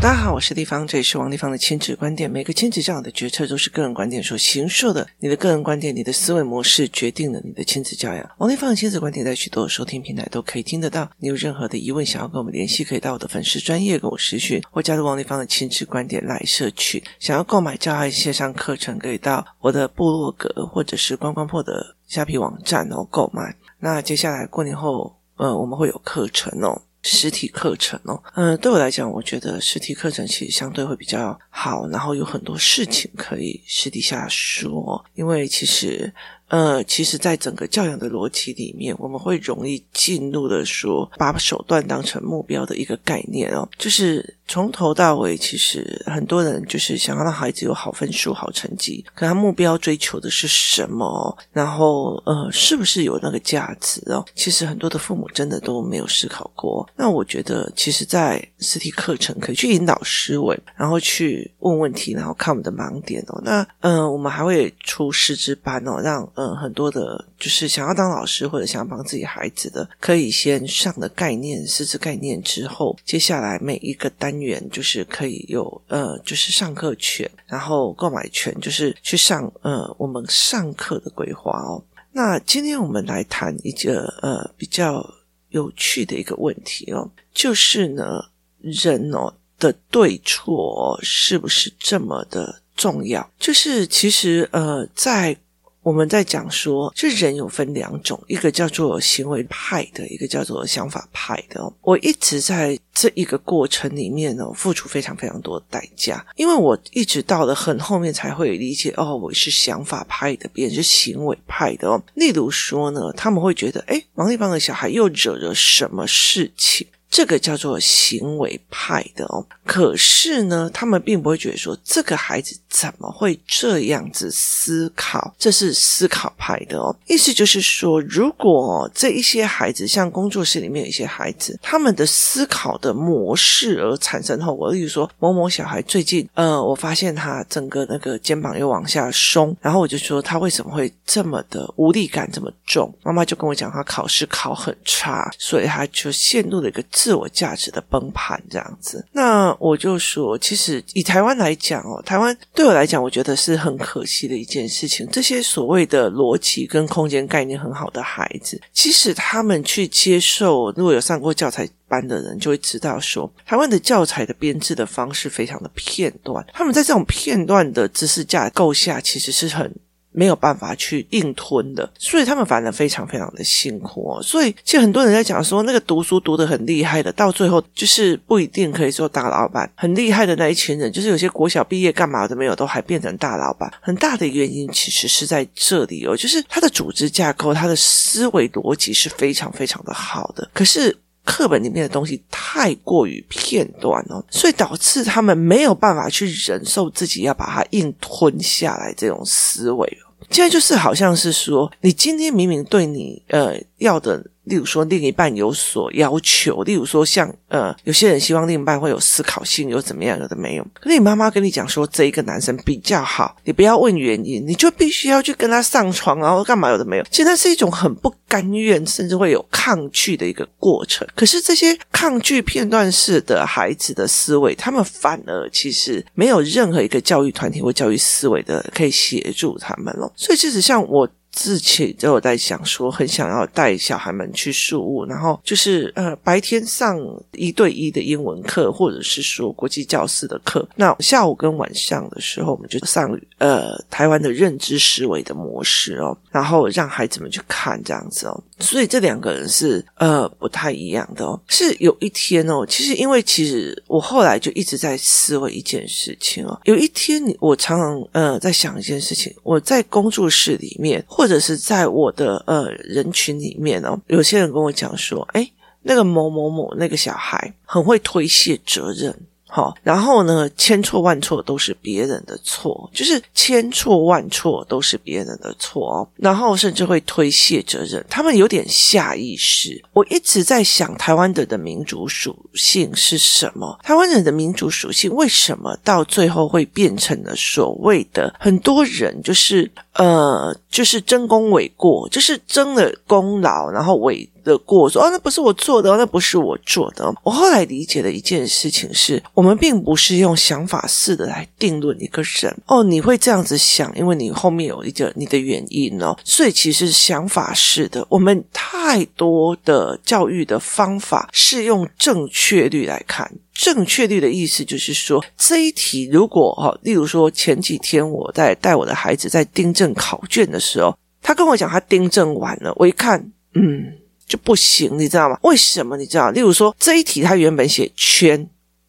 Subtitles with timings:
[0.00, 2.30] 大家好，我是丽芳，这里是王立芳的亲子观点。
[2.30, 8.30] 每个亲子教养的决策都是个人观点所形塑的，你的个人观点、你的思维模式决定了你的亲子教养。
[8.38, 11.10] 王立芳的亲子观点在许多收听平台都可以听得到。
[11.18, 17.02] 你有任何的疑问想要跟我们联系，可以到我的粉丝专业跟我私讯，或加入王立芳的亲子观点来社群。
[17.18, 23.52] 想要购买教爱线上课程，可以到我的部落格或者是观光破的虾皮网站哦购买。
[23.80, 26.82] 那接下来过年后，呃，我们会有课程哦。
[27.02, 36.12] 实体课程哦，嗯、对我来讲，我觉得实体课程其实相对会比较好，然后有很多事情可以私底下说，因为其实。
[36.48, 51.36] 呃，其实，在整个教养的逻辑里面，我们会容易进入的说，把手段当成目标的一个概念哦，就是从头到尾，其实很多人就是想要让孩子有好分数、好成绩，可他目标追求的是什么？
[51.52, 54.24] 然后，呃，是不是有那个价值哦？
[54.34, 56.88] 其实很多的父母真的都没有思考过。
[56.96, 63.38] 那我觉得，其实，在实体课程可以去引导思维，然后去问问题，然后看我们的盲点哦。
[63.44, 66.26] 那，呃，我们还会出师资班哦，让。
[66.40, 81.82] 嗯，很多的，就是想要当老师或者想要帮自己孩子的，可以先上的概念、师资概念之后，接下来每一个单元就是可以有呃，就是上课权，然后购买权，就是去上呃我们上课的规划哦。
[82.12, 85.04] 那今天我们来谈一个呃比较
[85.48, 88.24] 有趣的一个问题哦，就是呢，
[88.60, 93.28] 人哦的对错是不是这么的重要？
[93.40, 95.36] 就是其实呃在。
[95.82, 101.72] 我们在讲说，这人有分两种，一个叫做行为派的，一个叫做想法派的。
[101.82, 112.02] 我一直在这一个过程里面呢，付出非常非常多的代价，因为我一直到了很后面才会理解哦，我是想法派的，别人是行为派的哦。
[112.14, 116.86] 例如说呢，他们会觉得，诶，王立邦的小孩又惹了什么事情？
[117.18, 126.94] 这个叫做行为派的哦，可是呢，他们并不会觉得说这个孩子怎么会这样子思考，这是思考派的哦。
[127.08, 142.94] 意思就是说，如果这一些孩子，像工作室里面有一些孩子，他们的思考的模式而产生后果，例如说某某小孩最近，呃，我发现他整个那个肩膀又往下松，然后我就说他为什么会这么的无力感这么重？
[143.02, 146.80] 妈妈就跟我讲，他考试考很差，所以他就陷入了一个。
[147.07, 155.08] 自自我价值的崩盘，这样子，那我就说，其实以台湾来讲哦，台湾对我来讲，我觉得是很可惜的一件事情。
[155.10, 169.74] 这些所谓的逻辑跟空间概念很好的孩子，其实他们去接受，如果有上过教材班的人，就会知道说，台湾的教材的编制的方式非常的片段，他们在这种片段的知识架构下，其实是很。
[170.10, 174.22] 没有办法去硬吞的，所以他们反而非常非常的辛苦哦。
[174.22, 179.70] 所以其实很多人在讲说，那个读书读得很厉害的，到最后就是不一定可以做大老板。
[179.76, 183.72] 很厉害的那一群人，就是有些国小毕业干嘛的没有，都还变成大老板。
[183.80, 190.96] 很大的原因其实是在这里哦，就是他的组织架构、他的思维逻辑是非常非常的好的，可是
[191.28, 199.98] 课本里面的东西太过于片段哦，所以导致他们没有办法去忍受自己要把它硬吞下来这种思维。
[200.30, 204.24] 现在就是好像是说，你今天明明对你呃要的。
[204.48, 210.66] 例如说，另一半有所要求，例如说像，呃，有些人希望另一半会有思考性，有怎么样，有的没有。
[210.80, 217.04] 可是你妈妈跟你讲说，这一个男生比较好，你不要问原因，你就必须要去跟他上床，然后干嘛，有的没有。
[217.10, 221.06] 其实那是一种很不甘愿，甚至会有抗拒的一个过程。
[221.14, 230.12] 可是这些抗拒片段式的孩子的思维，他们反而其实没有任何一个教育团体或教育思维的可以协助他们了。
[230.16, 231.08] 所以，其实像我。
[231.38, 236.98] 自己都有在想说，很想要带小孩们去树屋，然后就是呃白天上
[237.32, 240.68] 一对一的英文课，或者是说国际教师的课。
[240.74, 248.42] 那下午跟晚上的时候，我们就上呃台湾的认知思维的模式哦，然后让孩子们去看这样子哦。
[248.60, 251.40] 所以这两个人是呃不太一样的哦。
[251.48, 256.60] 是有一天哦，其实因为其实我后来就一直在思维一件事情哦。
[256.64, 265.52] 有一天你我常常呃在想一件事情，我在工作室里面或者是在我的呃人群里面哦，有些人跟我讲说，诶，
[265.82, 269.14] 那个某某某那个小孩很会推卸责任。
[269.48, 276.08] 好，然后呢，千错万错都是别人的错，就是千错万错都是别人的错哦。
[276.16, 279.82] 然后甚至会推卸责任，他们有点下意识。
[279.94, 283.78] 我一直在想，台湾人的民主属性是什么？
[283.82, 294.28] 台湾人的民主属性为什么到最后会变成了所谓的很多人就是呃，就是争功诿过，就是争了功劳，然后诿。
[294.48, 297.14] 的过，说哦，那不是我做的，那不是我做的。
[297.22, 302.56] 我后来理解的一件事情是，我们并不是用想法式的来定论一个人。
[302.66, 306.16] 哦，你会这样子想，因为你后面有一个你的原因哦。
[306.24, 313.30] 所以其实想法式的，我们太多的教育的方法是用正确率来看。
[313.52, 323.18] 正确率的意思就是说，这一题如果哈，例如说前几天我在带我的孩子在订正考卷的时候，他跟我讲他订正完了，我一看，
[323.54, 323.92] 嗯，
[324.28, 325.38] 就不行，你知道吗？
[325.42, 325.96] 为什么？
[325.96, 326.30] 你知道？
[326.30, 328.48] 例如说这一题他原本写圈，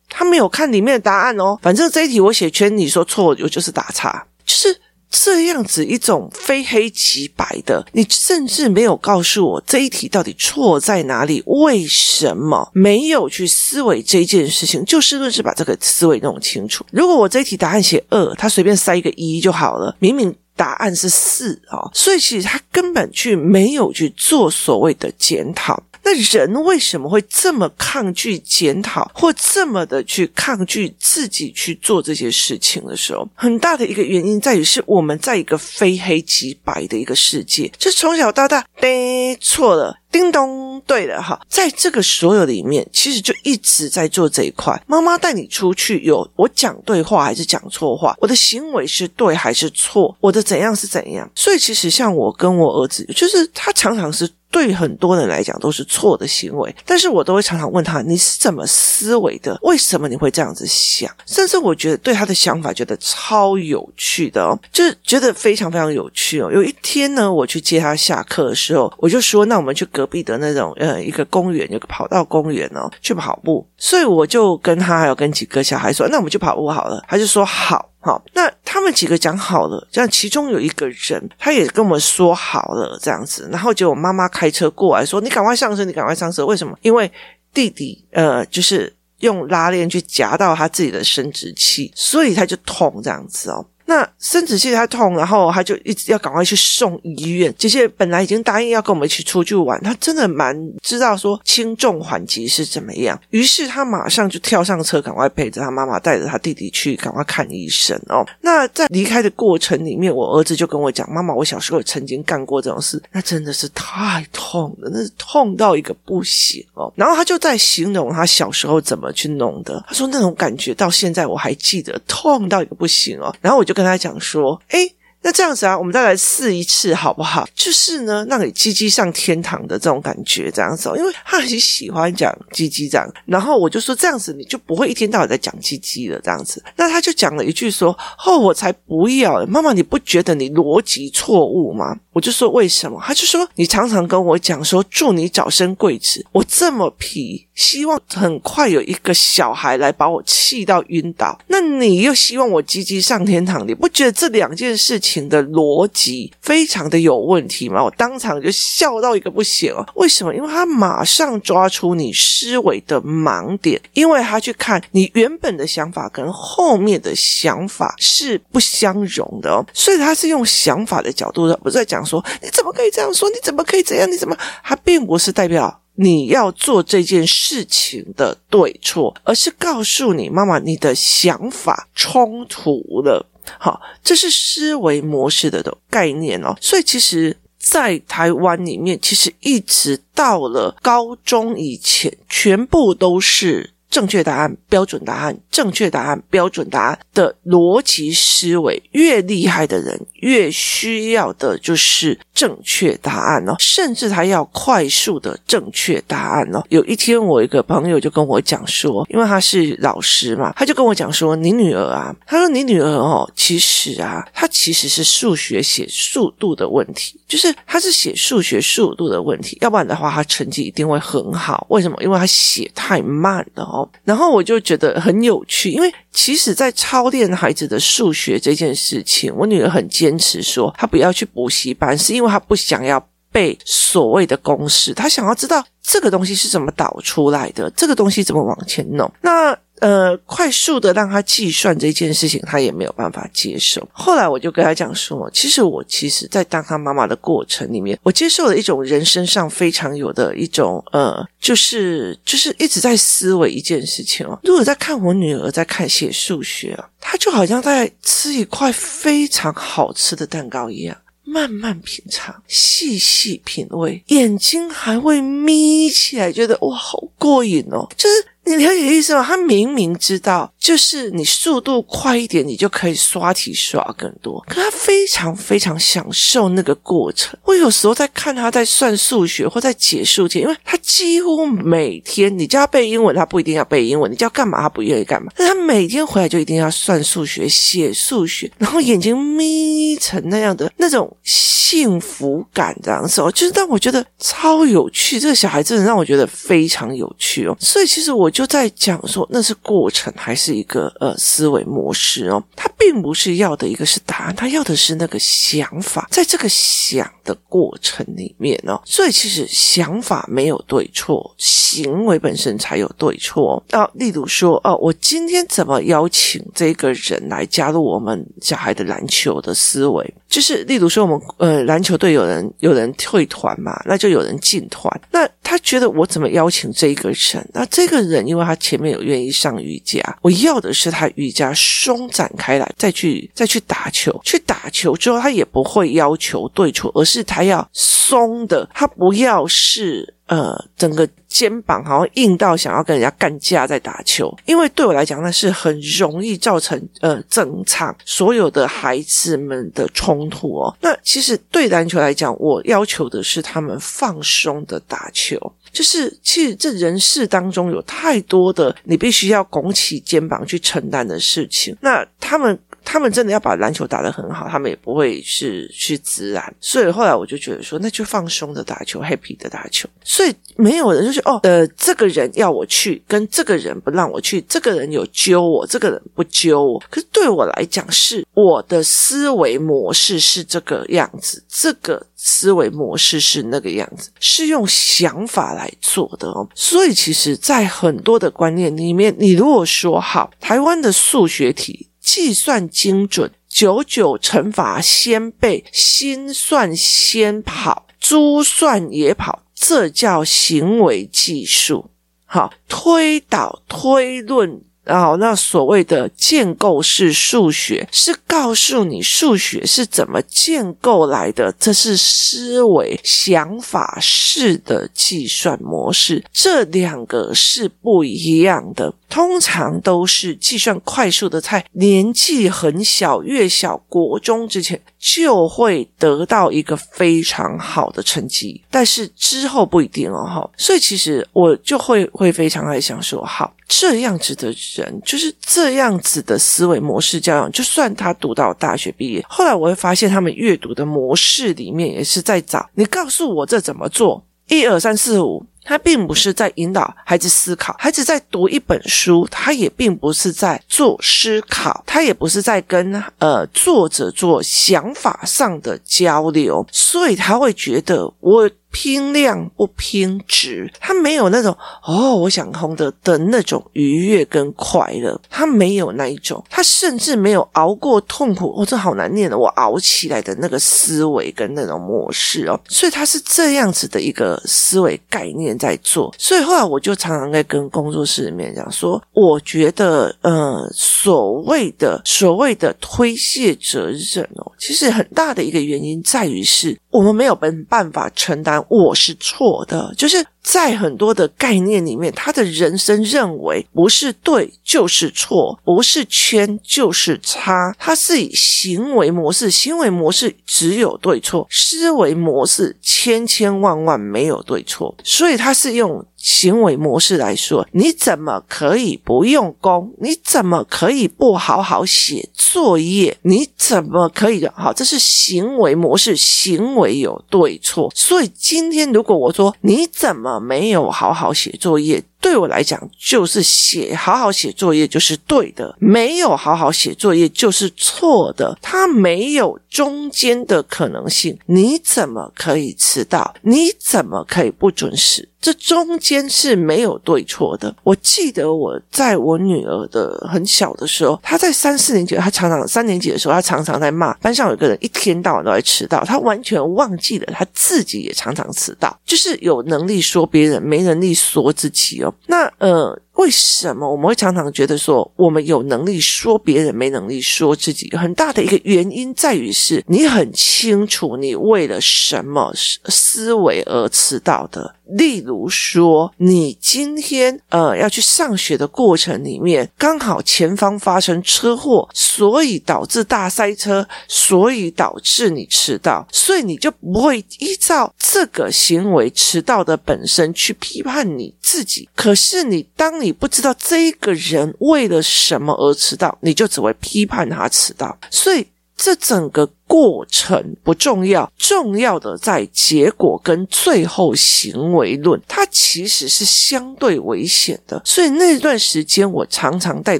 [0.10, 4.80] 他没有看里面的答案哦，反正这一题我写圈，你说错，我就是打叉，就是。
[5.12, 11.42] 这样子一种非黑即白的，你甚至没有告诉我这一题到底错在哪里？
[11.48, 14.86] 为什么没有去思维这件事情？
[14.86, 16.86] 就事论事把这个思维弄清楚。
[16.92, 25.82] 如果我这一题答案写二，他随便塞一个一就好了，明明答案是四哦，所以其实他根本去没有去做所谓的检讨。
[26.04, 44.82] 那人为什么会这么抗拒检讨，或这么的去抗拒自己去做这些事情的时候，很大的一个原因在于是我们在一个非黑即白的一个世界，就从小到大，对，错了，叮咚，对了，哈，在这个所有里面，其实就一直在做这一块。
[44.88, 48.16] 妈妈带你出去，有我讲对话还是讲错话？
[48.20, 50.16] 我的行为是对还是错？
[50.20, 51.30] 我的怎样是怎样？
[51.36, 54.30] 所以其实像我跟我儿子，就是他常常是。
[54.50, 59.56] 对很多人来讲都是错的行为，但是我都会常常问他：你是怎么思维的？
[59.62, 61.12] 为什么你会这样子想？
[61.28, 62.34] 甚至我觉得对他的。
[62.40, 64.42] 想法觉得超有趣的。
[64.42, 66.50] 哦，就是觉得非常非常有趣哦。
[66.50, 68.56] 有一天呢，我去接他下课的。
[68.56, 70.38] 时候，我就说：那我们去隔壁的。
[70.38, 73.68] 那种呃一个公园，有个跑道公园哦，去跑步。
[73.78, 77.04] 所以我就跟他还有跟几个小孩说：那我们去跑步好了。
[77.10, 77.89] 他就说好。
[78.02, 86.78] 好，那他们几个讲好了，这样其中有一个人，他也跟我们说好了这样子，然后结果妈妈开车过来说：“你赶快上车，你赶快上车。”为什么？
[86.82, 87.12] 因为
[87.54, 93.66] 弟弟呃，就是用拉链去夹到他自己的生殖器，所以他就痛这样子哦。
[93.90, 97.52] 那生殖器他痛，然后他就一直要赶快去送医院。
[97.58, 108.24] 姐姐本来已经答应要跟我们一起出去玩，他真的蛮知道说轻重缓急是怎么样，于是他马上就跳上车，赶快陪着他妈妈带着他弟弟去赶快看医生哦。
[108.42, 123.36] 那在离开的过程里面，我儿子就跟我讲：“妈妈，我小时候曾经干过这种事，那真的是太痛了，那是痛到一个不行哦。”然后他就在形容他小时候怎么去弄的，他说那种感觉到现在我还记得，痛到一个不行哦。
[123.42, 123.79] 然后我就。
[123.80, 124.96] 跟他讲说，诶。
[125.22, 127.46] 那这样子啊，我们再来试一次好不好？
[127.54, 133.06] 就是呢，让你鸡鸡上天堂的这种感觉，这样子，因为他很喜欢讲鸡鸡这样。
[133.26, 136.64] 然后我就说这样子，你就不会一天到晚在讲鸡鸡了，这样子。
[136.78, 137.92] 那他就讲了一句说
[138.26, 139.46] ：“哦，我才不要！
[139.46, 142.98] 妈妈，你不觉得你逻辑错误吗？”我就说为什么？
[143.04, 151.38] 他就说你常常跟我讲说祝你早生贵子，我这么皮，希望很快有一个小孩来把我气到晕倒。
[151.48, 155.20] 那你又希望我鸡鸡上天堂，你不觉得这两件事情？
[155.28, 159.86] 的逻辑非常的有问题吗，我当场就笑到一个不行哦。
[159.96, 160.34] 为什么？
[160.34, 174.38] 因为他马上抓出你思维的盲点，因为他去看你原本的想法跟后面的想法是不相容的哦，所以他是用想法的角度的，不是在讲说你怎么可以这样说，你怎么可以这样，你怎么？
[174.64, 183.26] 他并不是代表你要做这件事情的对错，而是告诉你妈妈，你的想法冲突了。
[183.60, 186.56] 好，这是思维模式的的概念哦。
[186.62, 195.38] 所以其实，在台湾里面，其实一直到了高中以前，全部都是正确答案、标准答案。
[195.50, 206.64] 正确答案、标准答案的逻辑思维，越厉害的人越需要的就是正确答案哦，甚至他要快速的正确答案哦。
[206.70, 221.68] 有一天，我一个朋友就跟我讲说，因为他是老师嘛，他就跟我讲说：“你女儿啊，他说你女儿哦，其实啊，她其实是数学写速度的问题，就是她是写数学速度的问题，要不然的话，她成绩一定会很好。
[221.70, 221.98] 为什么？
[222.02, 223.79] 因为她写太慢了哦。
[224.06, 225.44] 然后我就觉得很有。
[225.50, 239.12] 趣，因为其实，在操练孩子的数学这件事情，我女儿很坚持说，她不要去补习班，是因为她不想要背所谓的公式，她想要知道这个东西是怎么导出来的，这个东西怎么往前弄。
[239.22, 243.88] 那呃，快速的让他计算这件事情，他也没有办法接受。
[243.92, 254.40] 后来我就跟他讲说，其实我其实，在当他妈妈的过程里面，我接受了一种人生上非常有的一种呃，就是就是一直在思维一件事情哦。
[254.44, 260.98] 如果在看我女儿在看写数学啊，她就好像在吃一块非常好吃的蛋糕一样。
[261.24, 267.88] 慢慢品尝，细细品味，眼睛还会眯起来，觉得哇，好过瘾哦！
[267.96, 268.26] 就是。
[268.50, 269.24] 你了解意思吗？
[269.24, 274.44] 他明明知道，就是你速度快一点，你就可以刷题刷更多。
[274.48, 277.38] 可他非常非常享受那个过程。
[277.44, 285.32] 我有时候在看他在算数学或在解数题，因为他几乎每天，你叫他背英文，他不一定要背英文；你叫他干嘛，他不愿意干嘛。
[285.36, 295.20] 但他每天回来就一定要算数学、写数学，然后眼睛眯成那样的那种幸福感，这样子哦，就是让我觉得超有趣。
[295.20, 297.58] 这个小孩真的让我觉得非常有趣哦。
[297.60, 298.30] 所以其实我。
[298.30, 313.90] 就在讲说那是过程还是一个呃思维模式哦，他并不是要的一个是答案，他要的是那个想法，在这个想的过程里面哦，所以其实想法没有对错，行为本身才有对错啊。
[313.94, 320.14] 例如说哦，我今天怎么邀请这个人来加入我们小孩的篮球的思维？
[320.30, 327.50] 就是例如说我们呃篮球队有人有人退团嘛，那就有人进团，那他觉得我怎么邀请这一个人？
[327.54, 328.20] 那这个人。
[328.30, 334.22] 因为他前面有愿意上瑜伽，我要的是他瑜伽松展开来，再去再去打球。
[334.24, 344.34] 去打球之后，他也不会要求对错，而是他要松的，他不要是呃整个肩膀好像硬到想要跟人家干架在打球。
[344.46, 350.76] 因为对我来讲，那是很容易造成呃整场所有的孩子们的冲突哦。
[350.82, 355.38] 那其实对篮球来讲，我要求的是他们放松的打球。
[355.72, 361.76] 就是，其实这人世当中有太多的你必须要拱起肩膀去承担的事情。
[361.82, 362.58] 那他们。
[362.92, 366.52] 他们真的要把篮球打得很好，他们也不会是去自然。
[366.60, 369.88] 所以后来我就觉得说，那就放松的打球，happy 的打球。
[370.04, 376.82] 所以没有人就是哦，呃，这个人要我去，跟这个人不让我去，这个人有揪我，这个人不揪我。
[376.90, 386.50] 可是对我来讲，是我的思维模式是这个样子，这个思维模式是那个样子，是用想法来做的哦。
[386.56, 391.86] 所以其实，在很多的观念里面，你如果说好，台湾的数学题。
[392.12, 401.92] 计算精准，九九乘法先背，心算先跑，珠算也跑，这叫行为技术。
[402.26, 404.64] 好，推导推论。
[404.90, 418.92] 然后，那所谓的建构式数学是告诉你数学是怎么建构来的，这是思维想法式的计算模式，这两个是不一样的。
[419.08, 430.50] 通常都是计算快速的菜，年纪很小，越小国中之前就会得到一个非常好的成绩，但是之后不一定哦，哈。
[430.58, 433.54] 所以其实我就会会非常爱想说，好。
[433.72, 437.52] 这样子的人，就是这样子的思维模式教养。
[437.52, 445.46] 就算他读到大学毕业，后来我会发现，他们阅读的模式里面也是在找你告诉我这怎么做，一二三四五。
[445.70, 458.50] 他并不是在引导孩子思考，孩子在读一本书，他也并不是在做思考，他也不是在跟呃作者做想法上的交流，所以他会觉得我。
[458.72, 488.64] 拼量不拼值，他没有那种哦，我想通的的那种愉悦跟快乐，他没有那一种，他甚至没有熬过痛苦，哦，这好难念的，我熬起来的那个思维跟那种模式哦，所以他是这样子的一个思维概念在做，所以后来我就常常在跟工作室里面讲说，我觉得呃，所谓的所谓的推卸责任哦，其实很大的一个原因在于是我们没有办办法承担。
[488.68, 506.06] 我是错的，就是在很多的概念里面，他的人生认为不是对就是错，不是圈就是差，他是以行为模式，行为模式只有对错，思维模式千千万万没有对错，所以他是用。
[506.20, 509.94] 行为模式来说，你怎么可以不用功？
[510.00, 513.18] 你怎么可以不好好写作业？
[513.22, 514.54] 你怎么可以的？
[514.56, 517.90] 好，这是行为模式，行为有对错。
[517.96, 522.04] 所以今天如果我说你怎么没有好好写作业？
[522.22, 531.38] 对我来讲，就是写好好写作业就是对的，没有好好写作业就是错的，它没有中间的可能性。
[531.46, 533.34] 你怎么可以迟到？
[533.42, 535.28] 你怎么可以不准时？
[535.42, 537.74] 这中间是没有对错的。
[537.84, 552.09] 我记得我在我女儿的很小的时候，她在三四年级，她常常三年级的时候，她常常在骂班上有个人一天到晚都在迟到，她完全忘记了她自己也常常迟到，就是有能力说别人，没能力说自己哦。
[552.28, 553.00] 那呃。
[553.20, 557.94] 为什么我们会常常觉得说我们有能力说别人，没能力说自己？
[557.98, 564.76] 很大的一个原因在于是你很清楚你为了什么思维而迟到的。
[564.86, 581.88] 例如说，你今天呃要去上学的过程里面，刚好前方发生车祸，所以导致大塞车，所以导致你迟到，所以你就不会依照这个行为迟到的本身去批判你自己。
[581.94, 588.48] 可是你当你你不知道这个人为了什么而迟到，你就只会批判他迟到，所以
[588.78, 589.50] 这整个。
[589.70, 597.80] 过程不重要，重要的在结果跟最后行为论，它其实是相对危险的。
[597.86, 600.00] 所以那段时间，我常常带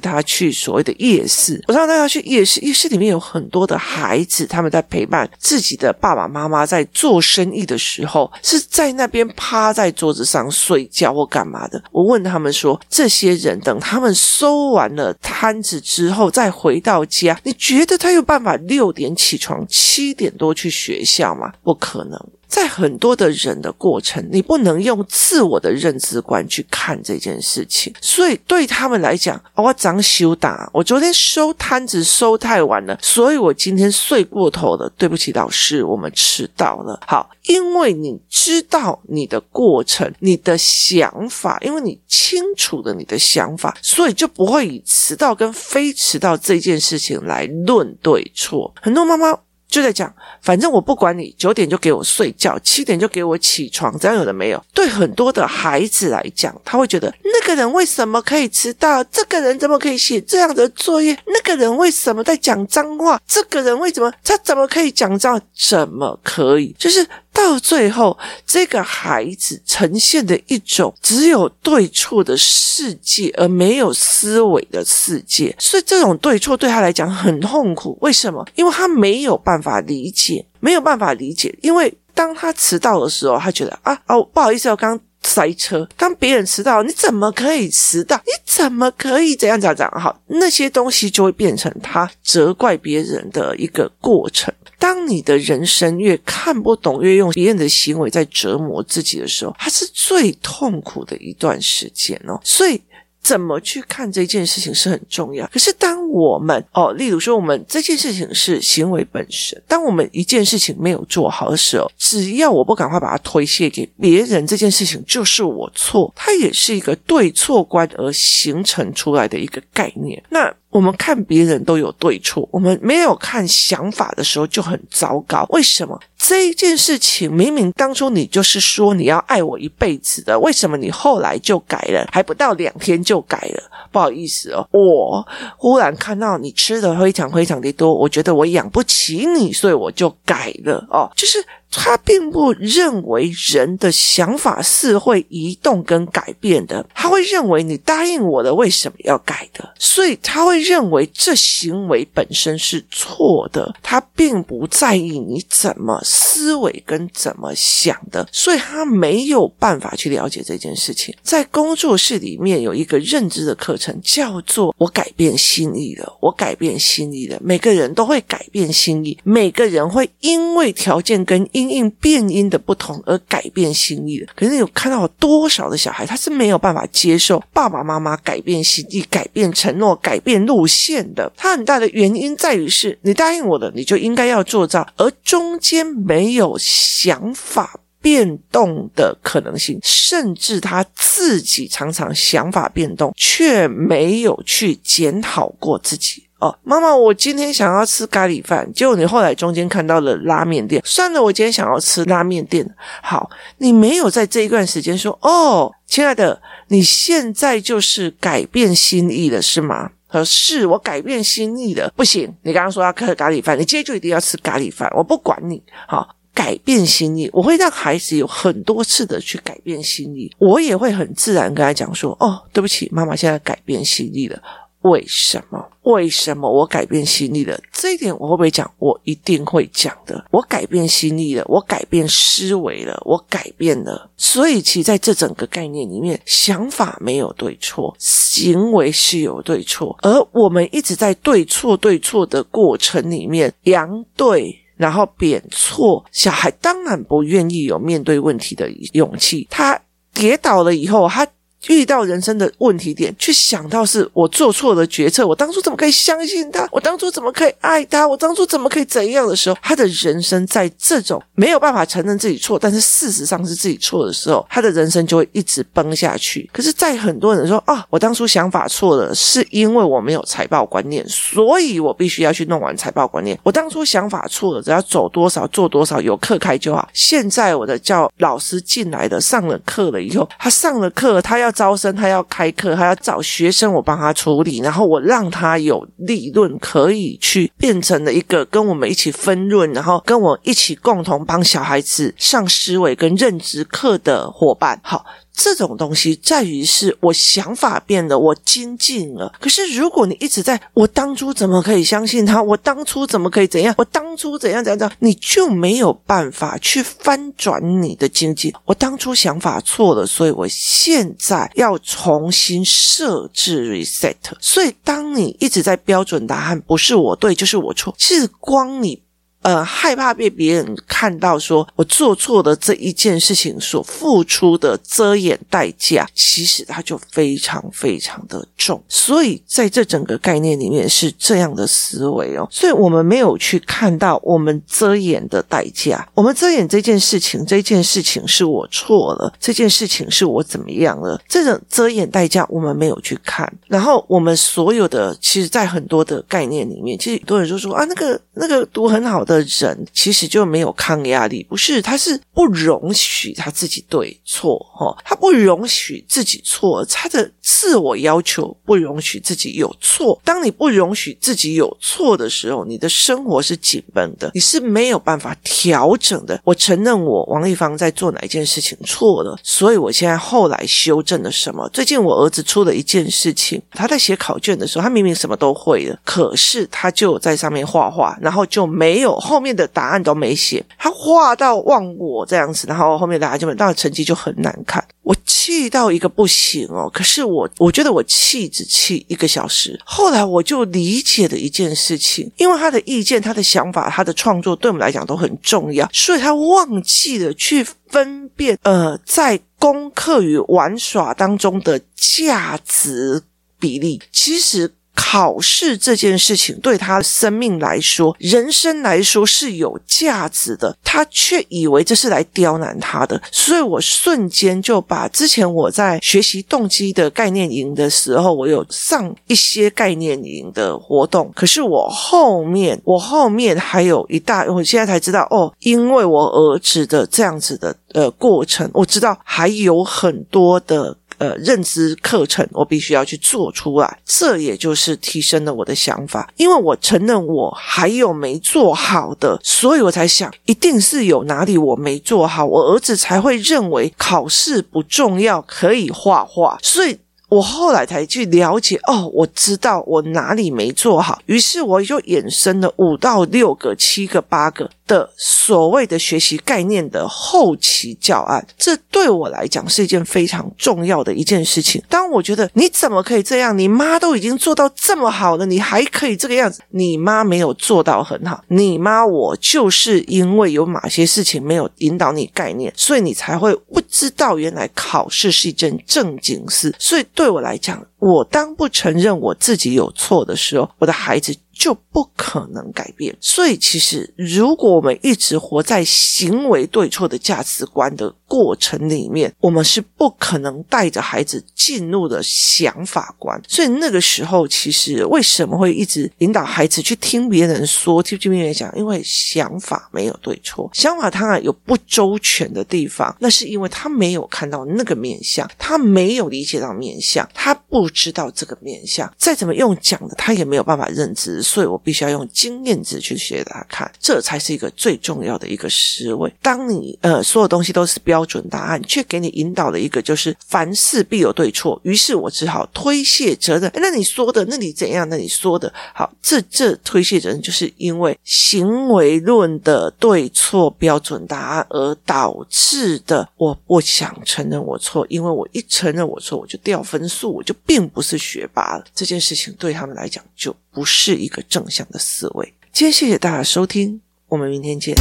[0.00, 1.62] 他去所谓的夜市。
[1.68, 11.80] 我常常带他去夜市，夜市里面有很多的孩子，他们在陪伴自己的爸爸妈妈，在做生意的时候，是在那边趴在桌子上睡觉或干嘛的。
[11.92, 21.52] 我问他们说：“这些人等他们收完了摊子之后，再回到家，你觉得他有办法六点起床？”七点多去学校吗？
[21.62, 22.18] 不可能。
[22.46, 27.94] 在很多的人的过程，你不能用自我的认知观去看这件事情。
[28.00, 34.92] 所以对他们来讲，我长休打，我昨天收摊子收太晚了，所以我今天睡过头了。
[34.98, 36.98] 对不起，老师，我们迟到了。
[37.06, 48.74] 好，因为你知道你的过程，你的想法，因为你清楚了你的想法，所以就不会以迟到跟非迟到这件事情来论对错。
[48.82, 49.38] 很多妈妈。
[49.70, 50.12] 就在讲，
[50.42, 54.62] 反正我不管你，九点就给我睡觉，七点就给我起床，这样有的没有？
[54.74, 59.02] 对很多的孩子来讲，他会觉得那个人为什么可以迟到？
[59.04, 61.16] 这个人怎么可以写这样的作业？
[61.26, 63.20] 那个人为什么在讲脏话？
[63.26, 65.40] 这个人为什么他怎么可以讲脏？
[65.56, 66.74] 怎么可以？
[66.78, 67.06] 就是。
[67.32, 75.54] 到最后，这个孩子呈现的一种只有对错的世界，而没有思维的世界。
[75.58, 77.96] 所以，这种对错对他来讲很痛苦。
[78.00, 78.46] 为什么？
[78.56, 81.56] 因为他没有办法理解，没有办法理解。
[81.62, 85.88] 因为当他迟到的时候，他觉得啊哦，不好意思，我刚塞车。
[85.96, 88.16] 当别人迟到，你怎么可以迟到？
[88.26, 90.00] 你怎么可以怎样怎样怎样？
[90.00, 94.52] 好，那些东西就会变成他责怪别人的一个过程。
[94.80, 102.40] 当你的人生越看不懂，越用别人的行为在折磨自己的时候，它是最痛苦的一段时间哦。
[102.42, 102.80] 所以，
[103.22, 105.46] 怎么去看这件事情是很重要。
[105.52, 116.10] 可是，当我们哦，例如说，我们这件事情是行为本身，当我们一件事情没有做好的时候，只要我不赶快把它推卸给别人，这件事情就是我错。
[116.16, 120.22] 它也是一个对错观而形成出来的一个概念。
[120.30, 120.50] 那。
[120.70, 125.44] 我们看别人都有对错，我们没有看想法的时候就很糟糕。
[125.50, 126.00] 为什么？
[126.16, 132.06] 这一件事情明明当初你就是说你要爱我一辈子的，为什么你后来就改了？
[132.12, 133.62] 还不到两天就改了？
[133.90, 141.44] 不好意思哦，我忽然看到你吃的非常非常的多，我觉得我养不起你，所以我就改了哦，就是。
[141.70, 149.72] 他并不认为人的想法是会移动跟改变的，他会认为你答应我的为什么要改的？
[149.78, 161.14] 所以他会认为这行为本身是错的，他并不在意你怎么思维跟怎么想的，所以他没有办法去了解这件事情。
[161.22, 167.38] 在工作室里面有一个认知的课程，叫做“我改变心意了”，我改变心意了。
[167.40, 181.30] 每个人都会改变心意，每个人会因为条件跟因应变音的不同而改变心意的，可是你有看到有多少的小孩，他是没有办法接受爸爸妈妈改变心意、改变承诺、改变路线的。
[181.36, 196.26] 他很大的原因在于是，你答应我的，你就应该要做到，而中间没有想法变动的可能性，甚至他自己常常想法变动，却没有去检讨过自己。
[196.38, 202.66] 哦，妈妈，我今天想要吃咖喱饭，结果你后来中间看到了拉面店，算了，我今天想要吃拉面店。
[203.02, 209.90] 好，你没有在这一段时间说，哦，亲爱的，你现在就是改变心意了，是吗？
[210.08, 211.92] 他说是，我改变心意了。
[211.94, 215.62] 不行，你刚刚说要吃咖喱饭，你今天就一定要吃咖喱饭，我不管你。
[215.86, 224.40] 好，改变心意，我会让孩子有很多次的去改变心意，我也会很自然跟他讲说，哦，对不起，妈妈现在改变心意了。
[224.82, 225.62] 为什么？
[225.82, 227.60] 为什么我改变心意了？
[227.70, 228.70] 这一点我会不会讲？
[228.78, 230.24] 我一定会讲的。
[230.30, 234.10] 我改变心意了，我改变思维了，我改变了。
[234.16, 239.94] 所以，其实在这整个概念里面，想法没有对错，行为是有对错。
[240.00, 246.02] 而我们一直在对错对错的过程里面，扬对，然后贬错。
[246.10, 249.46] 小孩当然不愿意有面对问题的勇气。
[249.50, 249.78] 他
[250.14, 251.26] 跌倒了以后，他。
[251.68, 256.66] 遇到人生的问题点，去想到是我做错了决策，我当初怎么可以相信他？
[256.72, 258.08] 我当初怎么可以爱他？
[258.08, 266.48] 我当初怎么可以怎样的时候，他的人生在这种没有办法承认自己错，但是事实上是自己错的时候，他的人生就会一直崩下去。
[266.50, 273.38] 可是，在很多人说啊，我当初想法错了，是因为我没有财报观念，所以我必须要去弄完财报观念。
[273.42, 276.88] 我当初想法错了，只要走多少做多少，有课开就好。
[276.94, 281.49] 现在我的教老师进来的上了课了以后，他上了课，他要。
[281.52, 294.80] 招生，他要开课，他要找学生，我帮他处理，然后我让他有利润可以去变成了一个跟我们一起分润，然后跟我一起共同帮小孩子上思维跟认知课的伙伴。
[294.82, 295.04] 好。
[295.42, 299.32] 这种东西在于是我想法变了，我精进了。
[299.40, 302.42] 可是如果你一直在我当初怎么可以相信他？
[302.42, 303.74] 我当初怎么可以怎样？
[303.78, 304.96] 我当初怎样怎样怎样？
[304.98, 308.54] 你就没有办法去翻转你的经济。
[308.66, 314.16] 我当初想法错了，所以我现在要重新设置 reset。
[314.40, 319.02] 所以当你一直在标准答案，不是我对就是我错，其实光你。
[319.42, 328.82] 呃，害怕被别人看到，说我做错的这一件事情所付出的遮掩代价，其实它就非常非常的重。
[328.88, 332.46] 所以在这整个概念里面是这样的思维哦。
[332.50, 343.50] 所以我们没有去看到我们遮掩的代价，我们遮掩这件事情，这件事情是我错了，这件事情是我怎么样了，这种遮掩代价我们没有去看。
[343.66, 349.40] 然后我们所有的，其实，在很多的概念里面，其实很多人就说啊，那个那个读很好的。
[349.50, 360.20] 人其实就没有抗压力，不是，他是不容许他自己对错，哈，他不容许自己错，他的自我要求不容许自己有错。
[360.24, 366.40] 当你不容许自己有错的时候，你的生活是紧绷的，你是没有办法调整的。
[366.44, 371.68] 我承认我王丽芳在做哪一件事情错了，所以我现在后来修正了什么。
[371.70, 379.19] 最近我儿子出了一件事情，他在写考卷的时候，他明明什么都会了，可是他就在上面画画，然后就没有。
[379.20, 384.84] 后面的答案都没写，他画到忘我这样子，然后后面的答案就没，当然成绩就很难看。
[385.02, 403.22] 我气到一个不行哦，可是我我觉得我气只气一个小时，后来我就理解了一件事情，因为他的意见、他的想法、他的创作对我们来讲都很重要，所以他忘记了去分辨呃，在功课与玩耍当中的价值
[403.58, 404.72] 比例，其实。
[405.02, 430.94] 考试这件事情对他生命来说、人生来说是有价值的，他却以为这是来刁难他的，所以我瞬间就把之前我在学习动机的概念营的时候，我有上一些概念营的活动，可是我后面我后面还有一大，我现在才知道哦，因为我儿子的这样子的呃过程，我知道还有很多的。
[431.20, 446.98] 呃，认知课程我必须要去做出来，这也就是提升了我的想法，因为我承认我还有没做好的，所以我才想，一定是有哪里我没做好，我儿子才会认为考试不重要，可以画画，所以。
[447.30, 458.44] 我后来才去了解，哦，我知道我哪里没做好，于是我就衍生了五到六个、七个、八个的所谓的学习概念的后期教案。
[458.58, 461.80] 这对我来讲是一件非常重要的一件事情。
[461.88, 463.56] 当我觉得你怎么可以这样？
[463.56, 466.60] 你妈都已经做到这么好了，你还可以这个样子？
[466.70, 476.74] 你妈没有做到很好，你妈我就是因为有哪些事情没有引导你概念，所以你才会不知道原来考试是一件正经事。
[476.76, 477.06] 所以。
[477.12, 481.36] 对我来讲，我当不承认我自己有错的时候，我的孩子。
[481.60, 483.14] 就不可能改变。
[483.20, 493.38] 所以，其实如果我们一直活在行为对错的价值观的过程里面，我们是不可能带着孩子进入的想法观。
[493.46, 498.74] 所以那个时候，其实为什么会一直引导孩子去听别人说，听听别人讲？
[498.74, 511.42] 因为想法没有对错，想法当然有不周全的地方，那是因为他没有看到那个面相，他没有理解到面相，他不知道这个面相，再怎么用讲的，他也没有办法认知。
[511.50, 516.32] 所以我必须要用经验值去学给他看，这才是一个最重要的一个思维。
[516.40, 523.68] 当你呃所有东西都是标准答案，却给你引导了一个就是凡事必有对错，于是我只好推卸责任。
[523.74, 525.08] 那你说的，那你怎样？
[525.08, 533.28] 那你说的好，这这推卸责任就是因为行为论的对错标准答案而导致的。
[533.36, 538.84] 我不想承认我错，因为我一承认我错，我就掉分数，我就并不是学霸了。
[538.94, 542.54] 这件事情对他们来讲就不是一个正向的思维。
[542.72, 544.94] 今天谢谢大家收听，我们明天见。